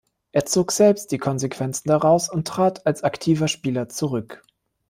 Er 0.31 0.47
zog 0.47 0.71
selbst 0.71 1.11
die 1.11 1.19
Konsequenzen 1.19 1.89
daraus 1.89 2.27
und 2.27 2.47
trat 2.47 2.87
als 2.87 3.03
aktiver 3.03 3.47
Spieler 3.47 3.87
zurück. 3.87 4.41